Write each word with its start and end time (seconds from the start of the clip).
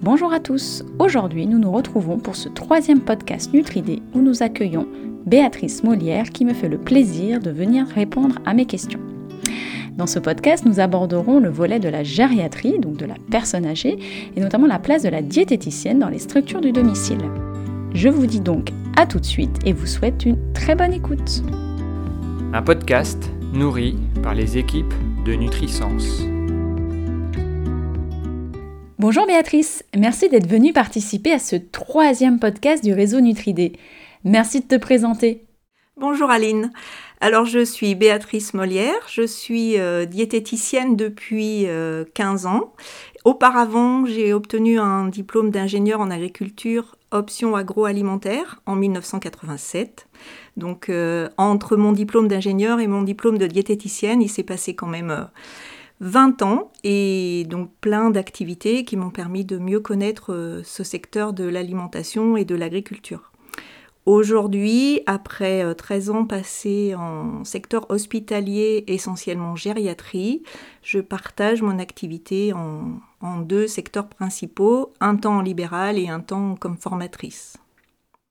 Bonjour 0.00 0.32
à 0.32 0.38
tous, 0.38 0.84
aujourd'hui 1.00 1.48
nous 1.48 1.58
nous 1.58 1.72
retrouvons 1.72 2.18
pour 2.18 2.36
ce 2.36 2.48
troisième 2.48 3.00
podcast 3.00 3.52
Nutridé 3.52 4.00
où 4.14 4.20
nous 4.20 4.44
accueillons 4.44 4.86
Béatrice 5.26 5.82
Molière 5.82 6.30
qui 6.30 6.44
me 6.44 6.54
fait 6.54 6.68
le 6.68 6.78
plaisir 6.78 7.40
de 7.40 7.50
venir 7.50 7.84
répondre 7.88 8.36
à 8.46 8.54
mes 8.54 8.64
questions. 8.64 9.00
Dans 9.96 10.06
ce 10.06 10.20
podcast, 10.20 10.64
nous 10.64 10.78
aborderons 10.78 11.40
le 11.40 11.48
volet 11.48 11.80
de 11.80 11.88
la 11.88 12.04
gériatrie, 12.04 12.78
donc 12.78 12.96
de 12.96 13.06
la 13.06 13.16
personne 13.28 13.66
âgée, 13.66 13.98
et 14.36 14.40
notamment 14.40 14.68
la 14.68 14.78
place 14.78 15.02
de 15.02 15.08
la 15.08 15.20
diététicienne 15.20 15.98
dans 15.98 16.08
les 16.08 16.20
structures 16.20 16.60
du 16.60 16.70
domicile. 16.70 17.18
Je 17.92 18.08
vous 18.08 18.26
dis 18.26 18.40
donc 18.40 18.70
à 18.96 19.04
tout 19.04 19.18
de 19.18 19.26
suite 19.26 19.58
et 19.66 19.72
vous 19.72 19.86
souhaite 19.86 20.24
une 20.24 20.38
très 20.52 20.76
bonne 20.76 20.92
écoute. 20.92 21.42
Un 22.52 22.62
podcast 22.62 23.28
nourri 23.52 23.96
par 24.22 24.34
les 24.34 24.58
équipes 24.58 24.94
de 25.24 25.34
Nutrisens. 25.34 26.37
Bonjour 29.00 29.26
Béatrice, 29.26 29.84
merci 29.96 30.28
d'être 30.28 30.48
venue 30.48 30.72
participer 30.72 31.30
à 31.30 31.38
ce 31.38 31.54
troisième 31.54 32.40
podcast 32.40 32.82
du 32.82 32.92
réseau 32.92 33.20
Nutridé. 33.20 33.74
Merci 34.24 34.58
de 34.58 34.66
te 34.66 34.74
présenter. 34.74 35.46
Bonjour 35.96 36.28
Aline. 36.30 36.72
Alors 37.20 37.44
je 37.44 37.64
suis 37.64 37.94
Béatrice 37.94 38.54
Molière, 38.54 39.06
je 39.08 39.24
suis 39.24 39.78
euh, 39.78 40.04
diététicienne 40.04 40.96
depuis 40.96 41.68
15 42.14 42.46
euh, 42.46 42.48
ans. 42.48 42.72
Auparavant, 43.24 44.04
j'ai 44.04 44.32
obtenu 44.32 44.80
un 44.80 45.06
diplôme 45.06 45.52
d'ingénieur 45.52 46.00
en 46.00 46.10
agriculture 46.10 46.96
option 47.12 47.54
agroalimentaire 47.54 48.60
en 48.66 48.74
1987. 48.74 50.08
Donc 50.56 50.88
euh, 50.88 51.28
entre 51.36 51.76
mon 51.76 51.92
diplôme 51.92 52.26
d'ingénieur 52.26 52.80
et 52.80 52.88
mon 52.88 53.02
diplôme 53.02 53.38
de 53.38 53.46
diététicienne, 53.46 54.20
il 54.22 54.28
s'est 54.28 54.42
passé 54.42 54.74
quand 54.74 54.88
même 54.88 55.28
20 56.00 56.42
ans 56.42 56.70
et 56.84 57.44
donc 57.48 57.70
plein 57.80 58.10
d'activités 58.10 58.84
qui 58.84 58.96
m'ont 58.96 59.10
permis 59.10 59.44
de 59.44 59.58
mieux 59.58 59.80
connaître 59.80 60.32
euh, 60.32 60.62
ce 60.64 60.84
secteur 60.84 61.32
de 61.32 61.44
l'alimentation 61.44 62.36
et 62.36 62.44
de 62.44 62.54
l'agriculture. 62.54 63.32
Aujourd'hui, 64.06 65.02
après 65.04 65.74
13 65.74 66.08
euh, 66.08 66.12
ans 66.14 66.24
passés 66.24 66.94
en 66.94 67.44
secteur 67.44 67.90
hospitalier, 67.90 68.84
essentiellement 68.86 69.54
gériatrie, 69.54 70.42
je 70.82 70.98
partage 71.00 71.60
mon 71.60 71.78
activité 71.78 72.54
en, 72.54 73.00
en 73.20 73.40
deux 73.40 73.66
secteurs 73.66 74.08
principaux, 74.08 74.94
un 75.00 75.16
temps 75.16 75.36
en 75.36 75.42
libéral 75.42 75.98
et 75.98 76.08
un 76.08 76.20
temps 76.20 76.54
comme 76.54 76.78
formatrice. 76.78 77.58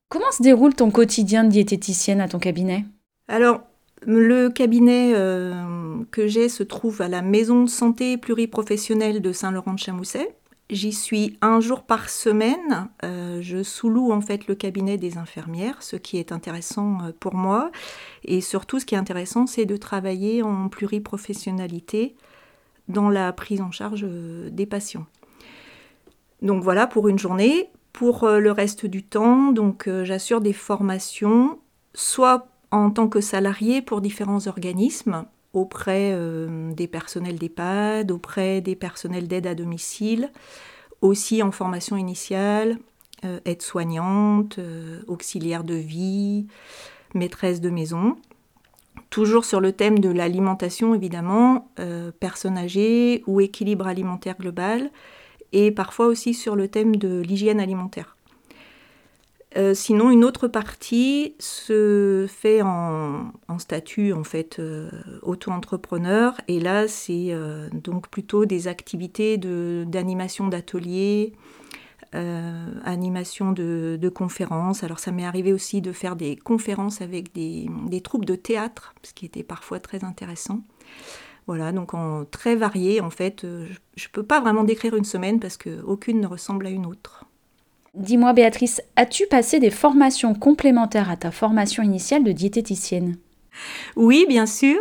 Comment 0.09 0.31
se 0.31 0.41
déroule 0.41 0.73
ton 0.73 0.89
quotidien 0.89 1.43
de 1.43 1.49
diététicienne 1.49 2.21
à 2.21 2.27
ton 2.27 2.39
cabinet? 2.39 2.85
Alors, 3.27 3.61
le 4.05 4.49
cabinet 4.49 5.13
euh, 5.15 6.03
que 6.11 6.27
j'ai 6.27 6.49
se 6.49 6.63
trouve 6.63 7.01
à 7.01 7.07
la 7.07 7.21
maison 7.21 7.63
de 7.63 7.69
santé 7.69 8.17
pluriprofessionnelle 8.17 9.21
de 9.21 9.31
Saint-Laurent-de-Chamousset. 9.31 10.35
J'y 10.69 10.91
suis 10.91 11.37
un 11.41 11.61
jour 11.61 11.83
par 11.83 12.09
semaine. 12.09 12.89
Euh, 13.03 13.39
je 13.41 13.63
sous-loue 13.63 14.11
en 14.11 14.21
fait 14.21 14.47
le 14.47 14.55
cabinet 14.55 14.97
des 14.97 15.17
infirmières, 15.17 15.81
ce 15.81 15.95
qui 15.95 16.17
est 16.17 16.31
intéressant 16.31 16.97
euh, 17.01 17.11
pour 17.19 17.35
moi. 17.35 17.71
Et 18.23 18.41
surtout, 18.41 18.79
ce 18.79 18.85
qui 18.85 18.93
est 18.93 18.97
intéressant, 18.97 19.47
c'est 19.47 19.65
de 19.65 19.77
travailler 19.77 20.43
en 20.43 20.67
pluriprofessionnalité 20.67 22.15
dans 22.89 23.09
la 23.09 23.33
prise 23.33 23.61
en 23.61 23.71
charge 23.71 24.05
des 24.05 24.65
patients. 24.65 25.05
Donc 26.41 26.63
voilà 26.63 26.87
pour 26.87 27.07
une 27.07 27.19
journée. 27.19 27.69
Pour 27.91 28.29
le 28.29 28.51
reste 28.51 28.85
du 28.85 29.01
temps, 29.01 29.51
donc 29.51 29.89
j'assure 30.03 30.39
des 30.39 30.53
formations, 30.53 31.57
soit 31.95 32.47
en 32.71 32.89
tant 32.89 33.07
que 33.07 33.21
salarié 33.21 33.81
pour 33.81 34.01
différents 34.01 34.47
organismes 34.47 35.25
auprès 35.53 36.11
euh, 36.13 36.71
des 36.73 36.87
personnels 36.87 37.37
d'EHPAD, 37.37 38.11
auprès 38.11 38.61
des 38.61 38.75
personnels 38.75 39.27
d'aide 39.27 39.47
à 39.47 39.55
domicile, 39.55 40.31
aussi 41.01 41.41
en 41.41 41.51
formation 41.51 41.97
initiale, 41.97 42.77
euh, 43.25 43.39
aide-soignante, 43.45 44.59
euh, 44.59 45.01
auxiliaire 45.07 45.63
de 45.63 45.73
vie, 45.73 46.47
maîtresse 47.13 47.61
de 47.61 47.69
maison. 47.69 48.17
Toujours 49.09 49.45
sur 49.45 49.61
le 49.61 49.71
thème 49.71 49.99
de 49.99 50.09
l'alimentation, 50.09 50.93
évidemment, 50.93 51.69
personnes 52.19 52.57
âgées 52.57 53.23
ou 53.25 53.39
équilibre 53.39 53.87
alimentaire 53.87 54.35
global, 54.37 54.89
et 55.53 55.71
parfois 55.71 56.07
aussi 56.07 56.33
sur 56.33 56.55
le 56.55 56.67
thème 56.67 56.95
de 56.95 57.21
l'hygiène 57.21 57.59
alimentaire. 57.59 58.16
Euh, 59.57 59.73
sinon, 59.73 60.11
une 60.11 60.23
autre 60.23 60.47
partie 60.47 61.33
se 61.39 62.27
fait 62.29 62.61
en, 62.61 63.31
statut 63.57 64.13
en 64.13 64.23
fait 64.23 64.59
euh, 64.59 64.89
auto-entrepreneur 65.23 66.39
et 66.47 66.59
là 66.59 66.87
c'est 66.87 67.29
euh, 67.31 67.67
donc 67.73 68.07
plutôt 68.07 68.45
des 68.45 68.67
activités 68.67 69.37
d'animation 69.37 70.47
d'ateliers, 70.47 71.33
animation 72.13 73.51
de, 73.51 74.11
conférences. 74.13 74.83
Alors 74.83 74.99
ça 74.99 75.11
m'est 75.11 75.25
arrivé 75.25 75.53
aussi 75.53 75.81
de 75.81 75.91
faire 75.91 76.15
des 76.15 76.35
conférences 76.35 77.01
avec 77.01 77.33
des, 77.33 77.67
des, 77.87 78.01
troupes 78.01 78.25
de 78.25 78.35
théâtre, 78.35 78.93
ce 79.03 79.13
qui 79.13 79.25
était 79.25 79.43
parfois 79.43 79.79
très 79.79 80.03
intéressant. 80.03 80.61
Voilà, 81.47 81.71
donc 81.71 81.93
en 81.93 82.25
très 82.25 82.55
varié 82.55 83.01
en 83.01 83.09
fait. 83.09 83.41
Je 83.43 84.05
ne 84.07 84.11
peux 84.11 84.23
pas 84.23 84.39
vraiment 84.39 84.63
décrire 84.63 84.95
une 84.95 85.05
semaine 85.05 85.39
parce 85.39 85.57
qu'aucune 85.57 86.21
ne 86.21 86.27
ressemble 86.27 86.67
à 86.67 86.69
une 86.69 86.85
autre. 86.85 87.26
Dis-moi 87.97 88.33
Béatrice, 88.33 88.79
as-tu 88.95 89.25
passé 89.25 89.59
des 89.59 89.71
formations 89.71 90.35
complémentaires 90.35 91.09
à 91.09 91.17
ta 91.17 91.31
formation 91.31 91.81
initiale 91.81 92.23
de 92.23 92.31
diététicienne? 92.31 93.17
Oui, 93.95 94.27
bien 94.29 94.45
sûr. 94.45 94.77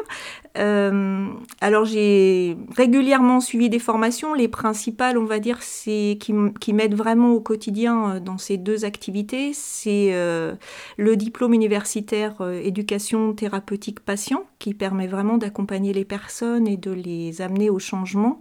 Euh, 0.58 1.26
alors 1.62 1.86
j'ai 1.86 2.58
régulièrement 2.76 3.40
suivi 3.40 3.70
des 3.70 3.78
formations. 3.78 4.34
Les 4.34 4.48
principales, 4.48 5.16
on 5.16 5.24
va 5.24 5.38
dire, 5.38 5.62
c'est 5.62 6.18
qui, 6.20 6.72
m'aident 6.74 6.94
vraiment 6.94 7.32
au 7.32 7.40
quotidien 7.40 8.16
euh, 8.16 8.20
dans 8.20 8.36
ces 8.36 8.58
deux 8.58 8.84
activités, 8.84 9.52
c'est 9.54 10.10
euh, 10.12 10.54
le 10.98 11.16
diplôme 11.16 11.54
universitaire 11.54 12.34
éducation 12.62 13.32
thérapeutique 13.32 14.00
patient, 14.00 14.44
qui 14.58 14.74
permet 14.74 15.06
vraiment 15.06 15.38
d'accompagner 15.38 15.94
les 15.94 16.04
personnes 16.04 16.68
et 16.68 16.76
de 16.76 16.90
les 16.90 17.40
amener 17.40 17.70
au 17.70 17.78
changement 17.78 18.40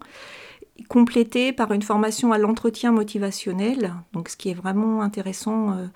complété 0.90 1.54
par 1.54 1.72
une 1.72 1.82
formation 1.82 2.32
à 2.32 2.38
l'entretien 2.38 2.92
motivationnel, 2.92 3.94
donc 4.14 4.30
ce 4.30 4.38
qui 4.38 4.50
est 4.50 4.54
vraiment 4.54 5.02
intéressant 5.02 5.72
euh, 5.72 5.88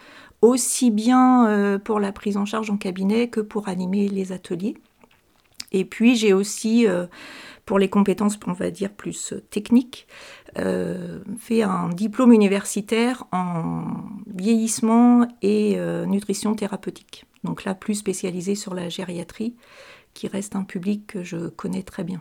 aussi 0.42 0.90
bien 0.90 1.48
euh, 1.48 1.78
pour 1.78 2.00
la 2.00 2.12
prise 2.12 2.38
en 2.38 2.46
charge 2.46 2.70
en 2.70 2.78
cabinet 2.78 3.28
que 3.28 3.42
pour 3.42 3.68
animer 3.68 4.08
les 4.08 4.32
ateliers. 4.32 4.78
Et 5.72 5.86
puis 5.86 6.16
j'ai 6.16 6.34
aussi, 6.34 6.88
euh, 6.88 7.06
pour 7.66 7.78
les 7.78 7.90
compétences, 7.90 8.40
on 8.48 8.54
va 8.54 8.72
dire, 8.72 8.92
plus 8.92 9.34
techniques, 9.52 10.08
fait 11.38 11.62
un 11.62 11.90
diplôme 11.90 12.34
universitaire 12.34 13.26
en 13.32 13.84
vieillissement 14.26 15.28
et 15.44 15.78
nutrition 16.08 16.56
thérapeutique. 16.56 17.26
Donc 17.44 17.66
là, 17.66 17.76
plus 17.76 17.94
spécialisé 17.94 18.56
sur 18.56 18.74
la 18.74 18.90
gériatrie, 18.90 19.54
qui 20.16 20.28
reste 20.28 20.56
un 20.56 20.64
public 20.64 21.06
que 21.06 21.24
je 21.24 21.50
connais 21.50 21.84
très 21.84 22.04
bien. 22.04 22.20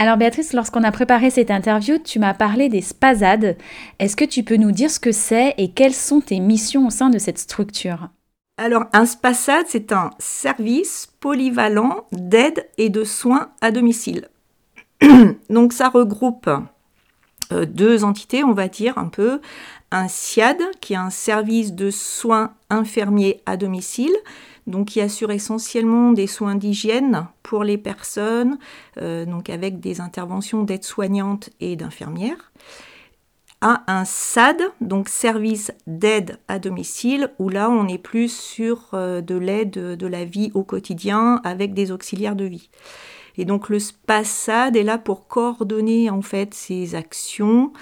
Alors 0.00 0.16
Béatrice, 0.16 0.52
lorsqu'on 0.52 0.84
a 0.84 0.92
préparé 0.92 1.28
cette 1.28 1.50
interview, 1.50 1.98
tu 1.98 2.20
m'as 2.20 2.32
parlé 2.32 2.68
des 2.68 2.82
spasades. 2.82 3.56
Est-ce 3.98 4.14
que 4.14 4.24
tu 4.24 4.44
peux 4.44 4.54
nous 4.54 4.70
dire 4.70 4.92
ce 4.92 5.00
que 5.00 5.10
c'est 5.10 5.54
et 5.58 5.72
quelles 5.72 5.92
sont 5.92 6.20
tes 6.20 6.38
missions 6.38 6.86
au 6.86 6.90
sein 6.90 7.10
de 7.10 7.18
cette 7.18 7.38
structure? 7.38 8.08
Alors, 8.58 8.84
un 8.92 9.06
SPASAD, 9.06 9.66
c'est 9.66 9.90
un 9.90 10.10
service 10.20 11.12
polyvalent 11.18 12.06
d'aide 12.12 12.68
et 12.78 12.90
de 12.90 13.02
soins 13.02 13.50
à 13.60 13.72
domicile. 13.72 14.28
Donc, 15.50 15.72
ça 15.72 15.88
regroupe 15.88 16.48
euh, 17.50 17.66
deux 17.66 18.04
entités, 18.04 18.44
on 18.44 18.52
va 18.52 18.68
dire 18.68 18.98
un 18.98 19.08
peu. 19.08 19.40
Un 19.90 20.06
SIAD, 20.06 20.58
qui 20.80 20.92
est 20.92 20.96
un 20.96 21.10
service 21.10 21.72
de 21.72 21.90
soins 21.90 22.52
infirmiers 22.70 23.40
à 23.46 23.56
domicile, 23.56 24.14
donc 24.68 24.88
qui 24.88 25.00
assure 25.00 25.30
essentiellement 25.30 26.12
des 26.12 26.26
soins 26.26 26.54
d'hygiène 26.54 27.26
pour 27.42 27.64
les 27.64 27.78
personnes, 27.78 28.58
euh, 29.00 29.24
donc 29.24 29.50
avec 29.50 29.80
des 29.80 30.00
interventions 30.00 30.62
d'aide 30.62 30.84
soignante 30.84 31.50
et 31.60 31.74
d'infirmières, 31.74 32.52
à 33.60 33.82
un 33.88 34.04
SAD, 34.04 34.62
donc 34.80 35.08
service 35.08 35.72
d'aide 35.88 36.38
à 36.46 36.60
domicile, 36.60 37.32
où 37.40 37.48
là 37.48 37.70
on 37.70 37.88
est 37.88 37.98
plus 37.98 38.32
sur 38.32 38.90
euh, 38.94 39.20
de 39.20 39.34
l'aide 39.34 39.70
de 39.70 40.06
la 40.06 40.24
vie 40.24 40.52
au 40.54 40.62
quotidien 40.62 41.40
avec 41.42 41.74
des 41.74 41.90
auxiliaires 41.90 42.36
de 42.36 42.44
vie. 42.44 42.70
Et 43.36 43.44
donc 43.44 43.68
le 43.68 43.78
SPASAD 43.78 44.76
est 44.76 44.82
là 44.82 44.98
pour 44.98 45.28
coordonner 45.28 46.10
en 46.10 46.22
fait 46.22 46.54
ces 46.54 46.96
actions 46.96 47.72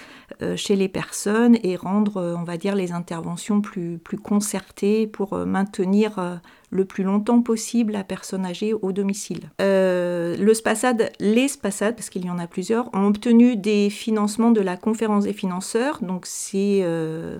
chez 0.55 0.75
les 0.75 0.89
personnes 0.89 1.57
et 1.63 1.75
rendre, 1.75 2.35
on 2.37 2.43
va 2.43 2.57
dire, 2.57 2.75
les 2.75 2.91
interventions 2.91 3.61
plus, 3.61 3.97
plus 3.97 4.17
concertées 4.17 5.07
pour 5.07 5.35
maintenir 5.37 6.39
le 6.69 6.85
plus 6.85 7.03
longtemps 7.03 7.41
possible 7.41 7.93
la 7.93 8.03
personne 8.03 8.45
âgée 8.45 8.73
au 8.73 8.91
domicile. 8.91 9.49
Euh, 9.61 10.35
les 10.37 10.53
SPASAD, 10.53 11.95
parce 11.95 12.09
qu'il 12.09 12.25
y 12.25 12.29
en 12.29 12.39
a 12.39 12.47
plusieurs, 12.47 12.93
ont 12.93 13.07
obtenu 13.07 13.55
des 13.55 13.89
financements 13.89 14.51
de 14.51 14.61
la 14.61 14.75
conférence 14.75 15.23
des 15.23 15.33
financeurs. 15.33 15.99
Donc 16.01 16.25
c'est 16.25 16.81
euh, 16.83 17.37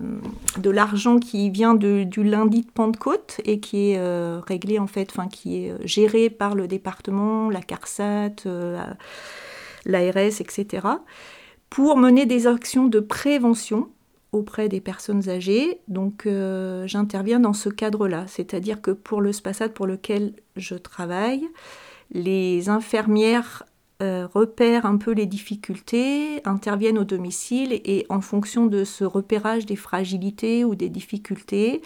de 0.56 0.70
l'argent 0.70 1.18
qui 1.18 1.50
vient 1.50 1.74
du 1.74 2.22
lundi 2.22 2.62
de 2.62 2.70
Pentecôte 2.70 3.40
et 3.44 3.60
qui 3.60 3.90
est 3.90 3.98
euh, 3.98 4.40
réglé 4.46 4.78
en 4.78 4.86
fait, 4.86 5.12
qui 5.30 5.64
est 5.64 5.74
géré 5.86 6.30
par 6.30 6.54
le 6.54 6.66
département, 6.66 7.50
la 7.50 7.60
CARSAT, 7.60 8.44
l'ARS, 9.84 10.40
etc. 10.40 10.86
pour 11.70 11.96
mener 11.96 12.26
des 12.26 12.46
actions 12.46 12.86
de 12.86 13.00
prévention 13.00 13.88
auprès 14.32 14.68
des 14.68 14.80
personnes 14.80 15.28
âgées. 15.28 15.80
Donc 15.88 16.26
euh, 16.26 16.86
j'interviens 16.86 17.40
dans 17.40 17.52
ce 17.52 17.68
cadre-là, 17.68 18.24
c'est-à-dire 18.26 18.80
que 18.80 18.90
pour 18.90 19.20
le 19.20 19.32
SPASAD 19.32 19.72
pour 19.72 19.86
lequel 19.86 20.34
je 20.56 20.74
travaille, 20.74 21.48
les 22.10 22.68
infirmières 22.68 23.64
euh, 24.02 24.28
repèrent 24.32 24.86
un 24.86 24.96
peu 24.96 25.12
les 25.12 25.26
difficultés, 25.26 26.40
interviennent 26.46 26.98
au 26.98 27.04
domicile 27.04 27.72
et 27.72 28.06
en 28.08 28.20
fonction 28.20 28.66
de 28.66 28.84
ce 28.84 29.04
repérage 29.04 29.66
des 29.66 29.76
fragilités 29.76 30.64
ou 30.64 30.74
des 30.74 30.88
difficultés, 30.88 31.82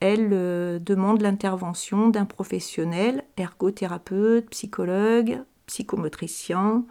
elles 0.00 0.30
euh, 0.32 0.78
demandent 0.78 1.22
l'intervention 1.22 2.08
d'un 2.08 2.26
professionnel, 2.26 3.24
ergothérapeute, 3.36 4.48
psychologue, 4.50 5.40
psychomotricien. 5.68 6.84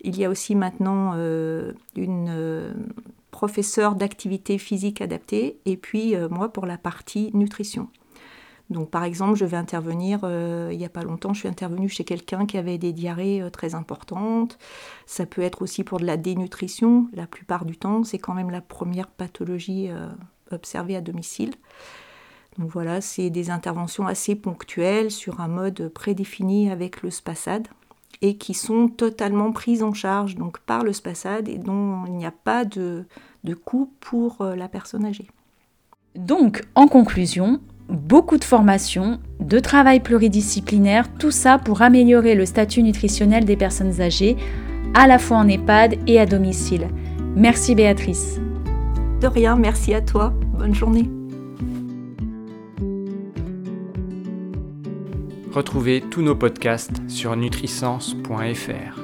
Il 0.00 0.18
y 0.18 0.24
a 0.24 0.30
aussi 0.30 0.54
maintenant 0.54 1.12
une 1.94 2.72
professeur 3.32 3.96
d'activité 3.96 4.58
physique 4.58 5.00
adaptée, 5.00 5.58
et 5.64 5.76
puis 5.76 6.14
euh, 6.14 6.28
moi 6.28 6.52
pour 6.52 6.64
la 6.64 6.78
partie 6.78 7.30
nutrition. 7.34 7.88
Donc 8.70 8.90
par 8.90 9.02
exemple, 9.02 9.34
je 9.34 9.44
vais 9.44 9.56
intervenir, 9.56 10.20
euh, 10.22 10.68
il 10.70 10.78
n'y 10.78 10.84
a 10.84 10.90
pas 10.90 11.02
longtemps, 11.02 11.34
je 11.34 11.40
suis 11.40 11.48
intervenue 11.48 11.88
chez 11.88 12.04
quelqu'un 12.04 12.46
qui 12.46 12.56
avait 12.56 12.78
des 12.78 12.92
diarrhées 12.92 13.42
euh, 13.42 13.50
très 13.50 13.74
importantes. 13.74 14.58
Ça 15.06 15.26
peut 15.26 15.42
être 15.42 15.62
aussi 15.62 15.82
pour 15.82 15.98
de 15.98 16.04
la 16.04 16.16
dénutrition, 16.16 17.08
la 17.14 17.26
plupart 17.26 17.64
du 17.64 17.76
temps, 17.76 18.04
c'est 18.04 18.18
quand 18.18 18.34
même 18.34 18.50
la 18.50 18.60
première 18.60 19.08
pathologie 19.08 19.90
observée 20.50 20.94
à 20.94 21.00
domicile. 21.00 21.54
Donc 22.58 22.70
voilà, 22.70 23.00
c'est 23.00 23.30
des 23.30 23.50
interventions 23.50 24.06
assez 24.06 24.34
ponctuelles 24.34 25.10
sur 25.10 25.40
un 25.40 25.48
mode 25.48 25.88
prédéfini 25.88 26.70
avec 26.70 27.02
le 27.02 27.10
SPASAD 27.10 27.66
et 28.22 28.36
qui 28.36 28.54
sont 28.54 28.88
totalement 28.88 29.52
prises 29.52 29.82
en 29.82 29.92
charge 29.92 30.36
donc 30.36 30.60
par 30.60 30.84
le 30.84 30.92
SPASAD 30.92 31.48
et 31.48 31.58
dont 31.58 32.04
il 32.06 32.14
n'y 32.14 32.24
a 32.24 32.32
pas 32.32 32.64
de, 32.64 33.04
de 33.44 33.54
coût 33.54 33.92
pour 34.00 34.40
euh, 34.40 34.56
la 34.56 34.68
personne 34.68 35.04
âgée. 35.04 35.28
Donc, 36.14 36.62
en 36.74 36.86
conclusion, 36.86 37.60
beaucoup 37.88 38.38
de 38.38 38.44
formations, 38.44 39.18
de 39.40 39.58
travail 39.58 40.00
pluridisciplinaire, 40.00 41.12
tout 41.18 41.30
ça 41.30 41.58
pour 41.58 41.82
améliorer 41.82 42.34
le 42.34 42.46
statut 42.46 42.82
nutritionnel 42.82 43.44
des 43.44 43.56
personnes 43.56 44.00
âgées, 44.00 44.36
à 44.94 45.06
la 45.06 45.18
fois 45.18 45.38
en 45.38 45.48
EHPAD 45.48 45.98
et 46.06 46.20
à 46.20 46.26
domicile. 46.26 46.88
Merci 47.34 47.74
Béatrice. 47.74 48.38
De 49.20 49.26
rien, 49.26 49.56
merci 49.56 49.94
à 49.94 50.02
toi. 50.02 50.32
Bonne 50.58 50.74
journée. 50.74 51.08
Retrouvez 55.52 56.00
tous 56.00 56.22
nos 56.22 56.34
podcasts 56.34 57.02
sur 57.08 57.36
nutrisens.fr. 57.36 59.01